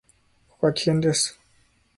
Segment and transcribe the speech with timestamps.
[0.49, 1.39] ここは危険です。